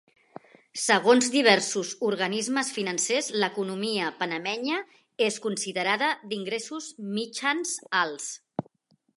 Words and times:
Segons 0.83 1.27
diversos 1.33 1.91
organismes 2.07 2.71
financers 2.77 3.29
l'economia 3.43 4.09
panamenya 4.23 4.81
és 5.29 5.39
considerada 5.45 6.11
d'ingressos 6.33 6.89
mitjans-alts. 7.19 8.33